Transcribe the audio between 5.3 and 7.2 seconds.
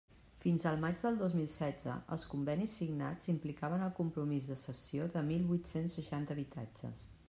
mil vuit-cents seixanta habitatges.